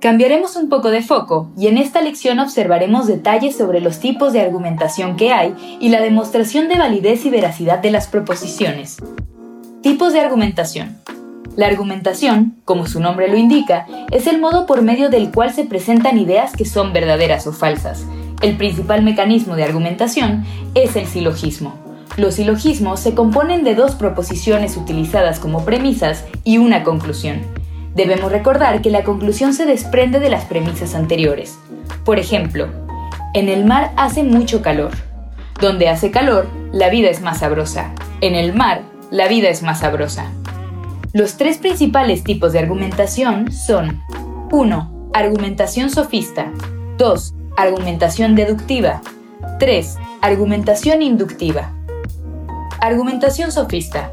Cambiaremos 0.00 0.56
un 0.56 0.68
poco 0.68 0.90
de 0.90 1.02
foco 1.02 1.50
y 1.56 1.68
en 1.68 1.78
esta 1.78 2.02
lección 2.02 2.38
observaremos 2.38 3.06
detalles 3.06 3.56
sobre 3.56 3.80
los 3.80 3.98
tipos 3.98 4.34
de 4.34 4.42
argumentación 4.42 5.16
que 5.16 5.32
hay 5.32 5.54
y 5.80 5.88
la 5.88 6.02
demostración 6.02 6.68
de 6.68 6.76
validez 6.76 7.24
y 7.24 7.30
veracidad 7.30 7.78
de 7.78 7.90
las 7.90 8.06
proposiciones. 8.06 8.98
Tipos 9.82 10.12
de 10.12 10.20
argumentación. 10.20 10.98
La 11.56 11.66
argumentación, 11.66 12.56
como 12.66 12.86
su 12.86 13.00
nombre 13.00 13.28
lo 13.28 13.38
indica, 13.38 13.86
es 14.10 14.26
el 14.26 14.38
modo 14.38 14.66
por 14.66 14.82
medio 14.82 15.08
del 15.08 15.32
cual 15.32 15.54
se 15.54 15.64
presentan 15.64 16.18
ideas 16.18 16.52
que 16.52 16.66
son 16.66 16.92
verdaderas 16.92 17.46
o 17.46 17.52
falsas. 17.54 18.04
El 18.42 18.58
principal 18.58 19.02
mecanismo 19.02 19.56
de 19.56 19.64
argumentación 19.64 20.44
es 20.74 20.96
el 20.96 21.06
silogismo. 21.06 21.74
Los 22.18 22.34
silogismos 22.34 23.00
se 23.00 23.14
componen 23.14 23.64
de 23.64 23.74
dos 23.74 23.94
proposiciones 23.94 24.76
utilizadas 24.76 25.40
como 25.40 25.64
premisas 25.64 26.26
y 26.44 26.58
una 26.58 26.84
conclusión. 26.84 27.40
Debemos 27.96 28.30
recordar 28.30 28.82
que 28.82 28.90
la 28.90 29.04
conclusión 29.04 29.54
se 29.54 29.64
desprende 29.64 30.20
de 30.20 30.28
las 30.28 30.44
premisas 30.44 30.94
anteriores. 30.94 31.58
Por 32.04 32.18
ejemplo, 32.18 32.68
en 33.32 33.48
el 33.48 33.64
mar 33.64 33.92
hace 33.96 34.22
mucho 34.22 34.60
calor. 34.60 34.90
Donde 35.62 35.88
hace 35.88 36.10
calor, 36.10 36.46
la 36.72 36.90
vida 36.90 37.08
es 37.08 37.22
más 37.22 37.38
sabrosa. 37.38 37.94
En 38.20 38.34
el 38.34 38.52
mar, 38.54 38.82
la 39.10 39.28
vida 39.28 39.48
es 39.48 39.62
más 39.62 39.80
sabrosa. 39.80 40.26
Los 41.14 41.38
tres 41.38 41.56
principales 41.56 42.22
tipos 42.22 42.52
de 42.52 42.58
argumentación 42.58 43.50
son 43.50 44.02
1. 44.52 45.10
Argumentación 45.14 45.88
sofista 45.88 46.52
2. 46.98 47.34
Argumentación 47.56 48.34
deductiva 48.34 49.00
3. 49.58 49.96
Argumentación 50.20 51.00
inductiva 51.00 51.72
Argumentación 52.80 53.52
sofista 53.52 54.10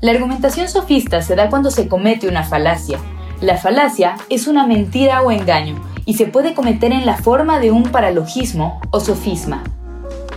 La 0.00 0.10
argumentación 0.10 0.68
sofista 0.68 1.22
se 1.22 1.36
da 1.36 1.48
cuando 1.48 1.70
se 1.70 1.86
comete 1.86 2.26
una 2.26 2.42
falacia, 2.42 2.98
la 3.40 3.56
falacia 3.56 4.16
es 4.28 4.46
una 4.46 4.66
mentira 4.66 5.22
o 5.22 5.30
engaño 5.30 5.80
y 6.04 6.14
se 6.14 6.26
puede 6.26 6.52
cometer 6.54 6.92
en 6.92 7.06
la 7.06 7.16
forma 7.16 7.58
de 7.58 7.70
un 7.70 7.84
paralogismo 7.84 8.80
o 8.90 9.00
sofisma. 9.00 9.64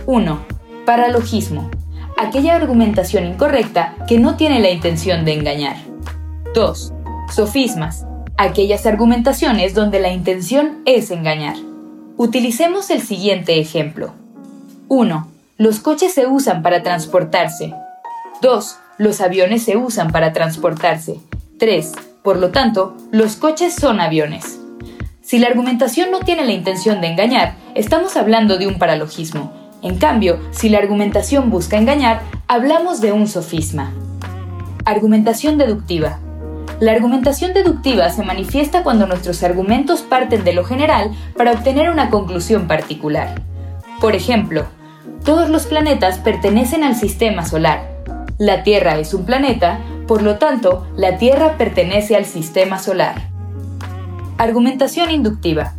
1. 0.06 0.38
Paralogismo. 0.86 1.70
Aquella 2.16 2.54
argumentación 2.54 3.26
incorrecta 3.26 3.94
que 4.08 4.18
no 4.18 4.36
tiene 4.36 4.60
la 4.60 4.70
intención 4.70 5.24
de 5.24 5.34
engañar. 5.34 5.76
2. 6.54 6.92
Sofismas. 7.34 8.06
Aquellas 8.38 8.86
argumentaciones 8.86 9.74
donde 9.74 10.00
la 10.00 10.10
intención 10.10 10.78
es 10.86 11.10
engañar. 11.10 11.56
Utilicemos 12.16 12.88
el 12.90 13.02
siguiente 13.02 13.60
ejemplo. 13.60 14.14
1. 14.88 15.28
Los 15.58 15.80
coches 15.80 16.14
se 16.14 16.26
usan 16.26 16.62
para 16.62 16.82
transportarse. 16.82 17.74
2. 18.40 18.76
Los 18.96 19.20
aviones 19.20 19.62
se 19.62 19.76
usan 19.76 20.10
para 20.10 20.32
transportarse. 20.32 21.20
3. 21.58 21.92
Por 22.24 22.38
lo 22.38 22.52
tanto, 22.52 22.96
los 23.10 23.36
coches 23.36 23.74
son 23.74 24.00
aviones. 24.00 24.58
Si 25.20 25.38
la 25.38 25.48
argumentación 25.48 26.10
no 26.10 26.20
tiene 26.20 26.46
la 26.46 26.52
intención 26.52 27.02
de 27.02 27.08
engañar, 27.08 27.56
estamos 27.74 28.16
hablando 28.16 28.56
de 28.56 28.66
un 28.66 28.78
paralogismo. 28.78 29.52
En 29.82 29.98
cambio, 29.98 30.40
si 30.50 30.70
la 30.70 30.78
argumentación 30.78 31.50
busca 31.50 31.76
engañar, 31.76 32.22
hablamos 32.48 33.02
de 33.02 33.12
un 33.12 33.28
sofisma. 33.28 33.92
Argumentación 34.86 35.58
deductiva. 35.58 36.18
La 36.80 36.92
argumentación 36.92 37.52
deductiva 37.52 38.08
se 38.08 38.22
manifiesta 38.22 38.82
cuando 38.84 39.06
nuestros 39.06 39.42
argumentos 39.42 40.00
parten 40.00 40.44
de 40.44 40.54
lo 40.54 40.64
general 40.64 41.10
para 41.36 41.52
obtener 41.52 41.90
una 41.90 42.08
conclusión 42.08 42.66
particular. 42.66 43.42
Por 44.00 44.14
ejemplo, 44.14 44.64
todos 45.26 45.50
los 45.50 45.66
planetas 45.66 46.20
pertenecen 46.20 46.84
al 46.84 46.96
sistema 46.96 47.44
solar. 47.44 48.02
La 48.38 48.62
Tierra 48.62 48.98
es 48.98 49.12
un 49.12 49.26
planeta, 49.26 49.78
por 50.06 50.22
lo 50.22 50.36
tanto, 50.36 50.86
la 50.96 51.18
Tierra 51.18 51.56
pertenece 51.56 52.16
al 52.16 52.24
sistema 52.24 52.78
solar. 52.78 53.22
Argumentación 54.36 55.10
inductiva. 55.10 55.72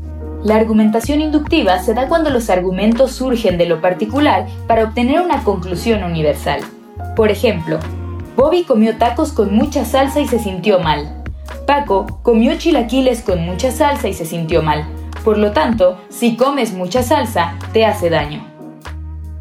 La 0.44 0.56
argumentación 0.56 1.22
inductiva 1.22 1.80
se 1.80 1.94
da 1.94 2.08
cuando 2.08 2.30
los 2.30 2.50
argumentos 2.50 3.12
surgen 3.12 3.58
de 3.58 3.66
lo 3.66 3.82
particular 3.82 4.48
para 4.68 4.84
obtener 4.84 5.22
una 5.22 5.44
conclusión 5.44 6.04
universal. 6.04 6.62
Por 7.16 7.32
ejemplo, 7.32 7.80
Bobby 8.36 8.64
comió 8.64 8.98
tacos 8.98 9.32
con 9.32 9.56
mucha 9.56 9.86
salsa 9.86 10.20
y 10.20 10.28
se 10.28 10.40
sintió 10.40 10.80
mal. 10.80 11.24
Paco 11.66 12.20
comió 12.22 12.56
chilaquiles 12.58 13.22
con 13.22 13.46
mucha 13.46 13.72
salsa 13.72 14.08
y 14.08 14.14
se 14.14 14.26
sintió 14.26 14.62
mal. 14.62 14.86
Por 15.24 15.38
lo 15.38 15.52
tanto, 15.52 16.00
si 16.10 16.36
comes 16.36 16.74
mucha 16.74 17.02
salsa, 17.02 17.56
te 17.74 17.86
hace 17.86 18.10
daño. 18.10 18.46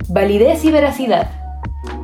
Validez 0.08 0.64
y 0.64 0.70
veracidad. 0.70 1.33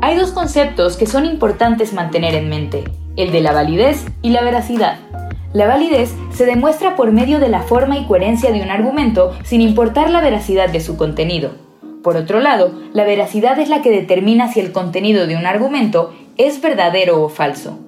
Hay 0.02 0.16
dos 0.16 0.32
conceptos 0.32 0.96
que 0.96 1.04
son 1.04 1.26
importantes 1.26 1.92
mantener 1.92 2.34
en 2.34 2.48
mente, 2.48 2.84
el 3.16 3.32
de 3.32 3.42
la 3.42 3.52
validez 3.52 4.06
y 4.22 4.30
la 4.30 4.42
veracidad. 4.42 4.98
La 5.52 5.66
validez 5.66 6.14
se 6.32 6.46
demuestra 6.46 6.96
por 6.96 7.12
medio 7.12 7.38
de 7.38 7.50
la 7.50 7.60
forma 7.60 7.98
y 7.98 8.06
coherencia 8.06 8.50
de 8.50 8.62
un 8.62 8.70
argumento 8.70 9.36
sin 9.44 9.60
importar 9.60 10.08
la 10.08 10.22
veracidad 10.22 10.70
de 10.70 10.80
su 10.80 10.96
contenido. 10.96 11.50
Por 12.02 12.16
otro 12.16 12.40
lado, 12.40 12.72
la 12.94 13.04
veracidad 13.04 13.58
es 13.58 13.68
la 13.68 13.82
que 13.82 13.90
determina 13.90 14.50
si 14.50 14.60
el 14.60 14.72
contenido 14.72 15.26
de 15.26 15.36
un 15.36 15.44
argumento 15.44 16.14
es 16.38 16.62
verdadero 16.62 17.22
o 17.22 17.28
falso. 17.28 17.78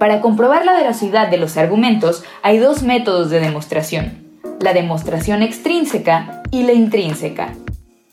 Para 0.00 0.20
comprobar 0.20 0.64
la 0.64 0.72
veracidad 0.72 1.28
de 1.28 1.36
los 1.36 1.56
argumentos 1.56 2.24
hay 2.42 2.58
dos 2.58 2.82
métodos 2.82 3.30
de 3.30 3.38
demostración, 3.38 4.24
la 4.58 4.72
demostración 4.72 5.42
extrínseca 5.42 6.42
y 6.50 6.64
la 6.64 6.72
intrínseca. 6.72 7.52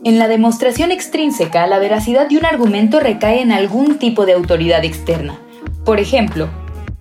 En 0.04 0.18
la 0.18 0.28
demostración 0.28 0.92
extrínseca, 0.92 1.68
la 1.68 1.78
veracidad 1.78 2.28
de 2.28 2.36
un 2.36 2.46
argumento 2.46 3.00
recae 3.00 3.40
en 3.40 3.52
algún 3.52 4.00
tipo 4.00 4.26
de 4.26 4.34
autoridad 4.34 4.84
externa. 4.84 5.38
Por 5.86 6.00
ejemplo, 6.00 6.50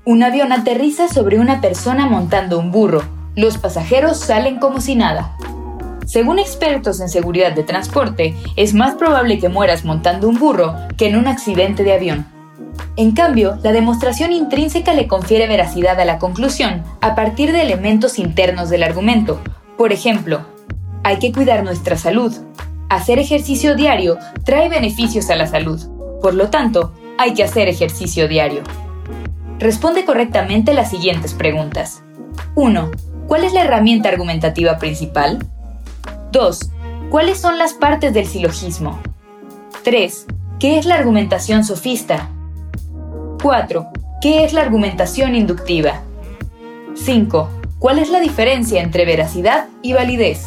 un 0.05 0.23
avión 0.23 0.53
aterriza 0.53 1.09
sobre 1.09 1.39
una 1.39 1.63
persona 1.63 2.07
montando 2.07 2.59
un 2.59 2.71
burro. 2.71 3.03
Los 3.37 3.57
pasajeros 3.57 4.19
salen 4.19 4.59
como 4.59 4.83
si 4.83 4.97
nada. 4.97 5.35
Según 6.05 6.39
expertos 6.39 7.01
en 7.01 7.09
seguridad 7.09 7.53
de 7.53 7.63
transporte, 7.63 8.35
es 8.57 8.75
más 8.75 8.97
probable 8.97 9.39
que 9.39 9.49
mueras 9.49 9.87
montando 9.87 10.29
un 10.29 10.39
burro 10.39 10.75
que 10.99 11.09
en 11.09 11.17
un 11.17 11.27
accidente 11.27 11.85
de 11.85 11.95
avión. 11.95 12.27
En 12.97 13.13
cambio, 13.13 13.59
la 13.63 13.73
demostración 13.73 14.31
intrínseca 14.31 14.93
le 14.93 15.09
confiere 15.09 15.47
veracidad 15.47 15.99
a 16.01 16.05
la 16.05 16.19
conclusión 16.19 16.83
a 17.01 17.15
partir 17.15 17.53
de 17.53 17.63
elementos 17.63 18.19
internos 18.19 18.69
del 18.69 18.83
argumento. 18.83 19.41
Por 19.79 19.91
ejemplo, 19.91 20.43
hay 21.03 21.19
que 21.19 21.33
cuidar 21.33 21.65
nuestra 21.65 21.97
salud, 21.97 22.35
hacer 22.91 23.19
ejercicio 23.21 23.77
diario 23.77 24.19
trae 24.45 24.69
beneficios 24.69 25.31
a 25.31 25.37
la 25.37 25.47
salud. 25.47 25.81
Por 26.21 26.35
lo 26.35 26.51
tanto, 26.51 26.93
hay 27.17 27.33
que 27.35 27.45
hacer 27.45 27.69
ejercicio 27.69 28.29
diario. 28.29 28.63
Responde 29.59 30.05
correctamente 30.05 30.75
las 30.75 30.91
siguientes 30.91 31.33
preguntas. 31.33 32.03
1. 32.57 32.91
¿Cuál 33.27 33.45
es 33.45 33.53
la 33.53 33.63
herramienta 33.63 34.09
argumentativa 34.09 34.79
principal? 34.79 35.39
2. 36.33 36.71
¿Cuáles 37.11 37.39
son 37.39 37.59
las 37.59 37.75
partes 37.75 38.13
del 38.13 38.27
silogismo? 38.27 38.99
3. 39.85 40.27
¿Qué 40.59 40.79
es 40.79 40.85
la 40.85 40.97
argumentación 40.97 41.65
sofista? 41.65 42.29
4. 43.43 43.87
¿Qué 44.21 44.45
es 44.45 44.53
la 44.53 44.63
argumentación 44.63 45.37
inductiva? 45.37 46.03
5. 46.95 47.51
¿Cuál 47.79 48.01
es 48.01 48.11
la 48.11 48.21
diferencia 48.21 48.83
entre 48.83 49.05
veracidad 49.05 49.69
y 49.81 49.93
validez? 49.93 50.47